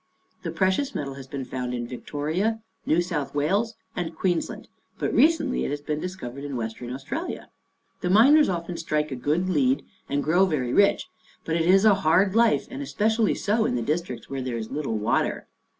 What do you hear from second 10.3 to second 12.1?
very rich, but it is a